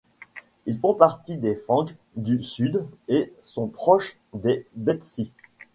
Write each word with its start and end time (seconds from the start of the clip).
Ils 0.65 0.79
font 0.79 0.95
partie 0.95 1.37
des 1.37 1.55
Fangs 1.55 1.85
du 2.15 2.41
Sud 2.41 2.87
et 3.07 3.35
sont 3.37 3.67
proches 3.67 4.17
des 4.33 4.65
Betsi. 4.73 5.31